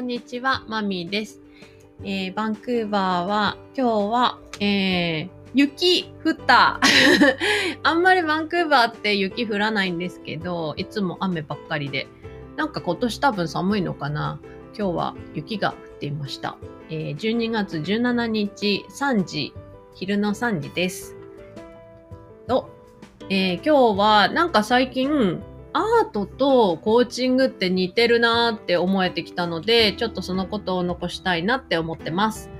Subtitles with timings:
[0.00, 1.40] んにちは、マミーです。
[2.04, 6.80] えー、バンクーバーは、今日は、えー、雪降った。
[7.82, 12.06] あんまりバンクーバーって雪降らないんですけど、いつも雨ばっかりで。
[12.56, 14.40] なんか今年多分寒いのかな
[14.76, 16.56] 今日は雪が降っていました。
[16.90, 19.52] えー、12月17日3時、
[19.94, 21.16] 昼の3時です。
[22.46, 22.70] と、
[23.30, 32.50] えー、今日はなんか最近アートとコーチングって似てるなーって思えてきたので、ちょっとそのことを残したいなって思ってます。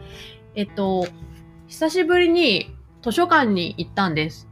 [0.55, 1.07] えっと、
[1.67, 4.49] 久しぶりに図書館に行ったんです。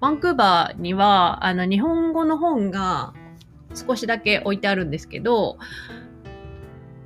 [0.00, 3.14] バンクーバーには、あの、日本語の本が
[3.74, 5.58] 少しだけ置いてあるんですけど、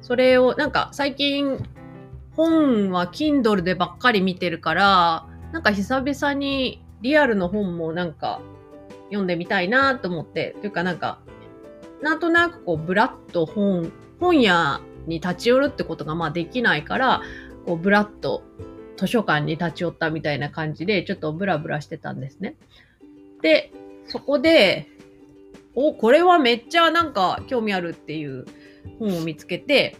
[0.00, 1.58] それを、なんか最近、
[2.36, 8.40] 本は Kindle でばっかり見てるから、なんか久々にリアルの本もなんか
[9.12, 11.20] 読んでみたいなと思って、というかなんか、
[12.00, 17.22] なんとなくこう、ブラッと本、本屋に立ち寄るってことがまあできないから、
[17.66, 18.42] こう、ブラッと
[18.96, 22.56] 図書館に立ち寄ったみたいな感じで、ちょっとブラブラしてたんですね。
[23.42, 23.72] で、
[24.06, 24.88] そこで、
[25.74, 28.46] お、これはめっちゃなんか興味あるっていう
[28.98, 29.96] 本を見つけて、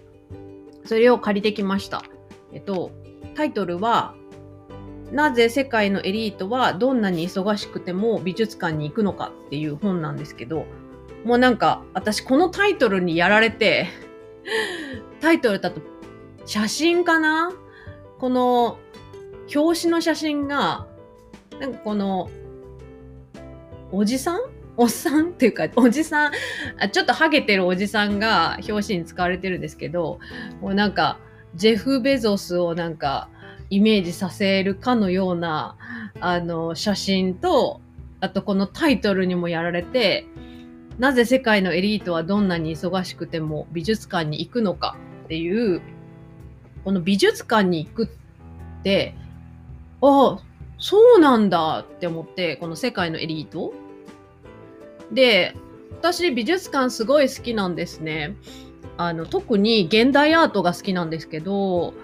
[0.85, 2.03] それを借りてきました。
[2.53, 2.91] えっと、
[3.35, 4.15] タイトルは、
[5.13, 10.65] なぜ世界のエリートはどんなに忙しくても美術館に行くのかっていう本なんですけど、
[11.25, 13.89] もうなんか私このタイトルにやられて、
[15.21, 15.81] タイトルだと
[16.47, 17.53] 写真かな？
[18.19, 18.79] この
[19.55, 20.87] 表紙の写真が、
[21.61, 22.31] なんかこの、
[23.91, 24.41] おじさん？
[24.79, 26.33] おっさんっていうか、おじさん、
[26.93, 30.19] ちょっとハゲてるおじさんが表紙に使われてるんですけど、
[30.63, 31.19] もうなんか、
[31.55, 33.29] ジェフ・ベゾスをなんか、
[33.73, 35.79] イメージさせるかのような、
[36.21, 37.81] あの、写真と、
[38.21, 40.27] あとこのタイトルにもやられて、
[40.99, 45.81] なぜ世界のエリートはどんなに忙しくても美術館に行くのかっていう、
[46.85, 49.15] この美術館に行くって、
[50.03, 50.39] ああ、
[50.79, 53.73] そうなんだって思って、この世界のエリート
[55.11, 55.57] で、
[55.93, 58.37] 私美術館すごい好きなんですね。
[58.99, 61.95] あの、特に現代アートが好きなんですけど、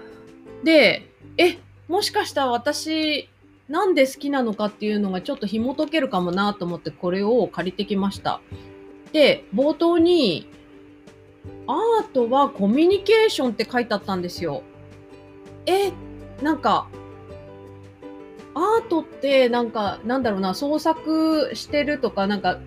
[0.63, 1.08] で、
[1.39, 1.57] え、
[1.87, 3.29] もしかしたら私、
[3.69, 8.41] なんで好きなのかっていうのがちょっと紐解けるかもなと思ってこれを借りてきました。
[9.13, 10.47] で、冒頭に、
[11.65, 14.63] アートはコミュニケーションって書いてあったんですよ。
[15.65, 15.91] え、
[16.43, 16.87] なんか、
[18.53, 22.59] アートってなんか、なんだろうな、創作してるとか、なんか、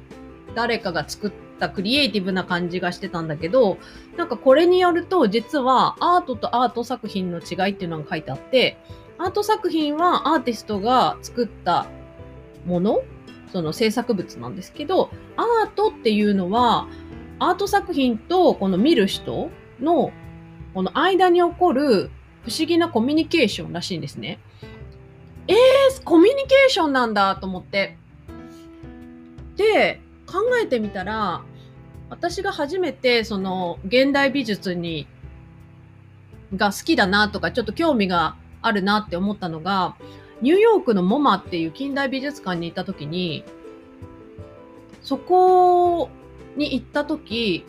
[0.55, 1.31] 誰かが作っ
[1.62, 3.78] たクリエイティブな感じがしてたんだけど、
[4.17, 8.77] なんかこれによると、実はアートとアート作品の違いっていうのが書いてあって、
[9.19, 11.87] アート作品はアーティストが作った
[12.67, 13.03] もの
[13.53, 16.89] その制作物なんですけど、アートっていうのは、
[17.39, 19.50] アート作品とこの見る人
[19.81, 20.12] の
[20.75, 22.11] この間に起こる
[22.44, 24.41] 不思議なコミュニケーションらしいんですね。
[25.47, 27.99] えー、コミュニケーションなんだと思って。
[29.56, 31.43] で、考えてみたら、
[32.12, 35.06] 私が初めてその現代美術に
[36.55, 39.97] が好きだなとかちょっと興味があるなって思ったのが
[40.43, 43.45] ニューヨークのモマっていう近代美術館に行った時に
[45.00, 46.11] そこ
[46.55, 47.65] に行った時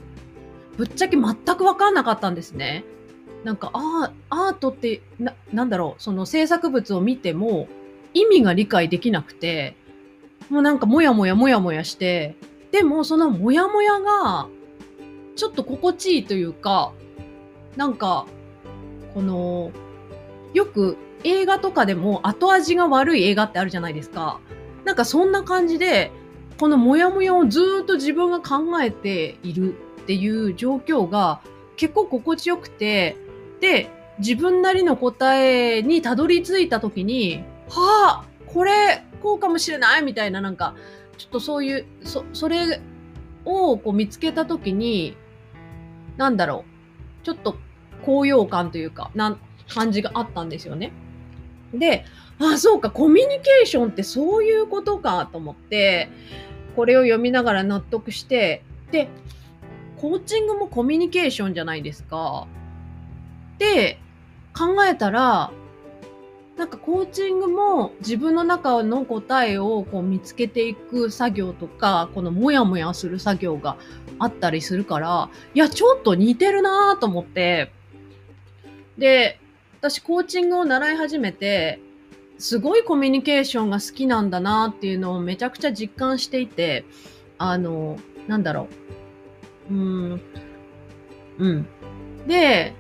[0.76, 2.84] ぶっちゃけ全く分かんなかったんですね。
[3.46, 7.70] なんかあアートってななんだろうその制作物を見ても
[8.14, 9.78] 意味が理解できなくて
[10.50, 12.36] もうなんかもやもやもやもやして
[12.74, 14.50] でもそのモヤモヤが
[15.36, 16.92] ちょっと心地いいというか、
[17.76, 18.26] なんか、
[19.14, 19.72] この、
[20.56, 24.40] よく映画とかでも後味が悪い映画ってあるじゃないですか。
[24.86, 26.12] なんかそんな感じで、
[26.60, 31.42] このモヤモヤをずっと自分が考えているっていう状況が
[31.78, 33.18] 結構心地よくて、
[33.62, 40.74] で、自分なりの答えにたどり着いた時に、はあ、これ、こうかもしれないみたいななんか、
[41.18, 42.82] ちょっとそういう、そ、それ
[43.46, 45.16] をこう見つけたときに、
[46.18, 46.66] なんだろ
[47.22, 47.58] う、ちょっと
[48.06, 49.38] 高揚感というか、な
[49.68, 50.92] 感じがあったんですよね。
[51.74, 52.06] で、
[52.40, 56.10] あ、そうか、コミュニケーションってそういうことかと思って、
[56.76, 59.08] これを読みながら納得して、で、
[59.98, 62.48] コーチングもコミュニケーションじゃないですか。
[63.58, 64.00] で、
[64.56, 65.52] 考えたら、
[66.58, 73.78] なんかコーチングも自分の中の答えをこう見つけていく作業とか、このモヤモヤする作業が
[74.20, 77.72] あったりするから、いや、ちょっと似てるなと思って、
[78.98, 79.40] で、
[79.80, 81.80] 私コーチングを習い始めて、
[82.38, 86.86] すごいコミュニケーションが好きなんだなっていうのをめちゃくちゃ実感していて、
[87.38, 87.98] あの、
[88.28, 88.68] なんだろ
[89.70, 89.74] う。
[89.74, 90.22] うん、
[91.40, 91.68] うん。
[92.28, 92.74] で、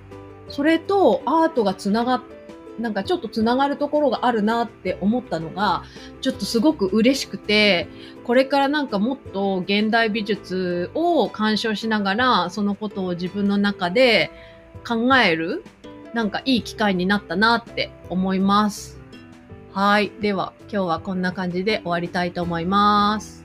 [0.50, 2.22] それとアートがつながっ
[2.80, 5.84] なんかちょっとつながるところがあるなって思ったのが、
[6.22, 7.88] ちょっとすごく嬉しくて、
[8.24, 14.31] これからなんかもっと現代美術を鑑賞しながら、そのことを自分の中で
[14.88, 15.64] 考える、
[16.14, 19.00] なんかいい機会になったなって思います。
[19.72, 20.12] はい。
[20.22, 23.43] では、今日はこんな感じで終わりたいと思います。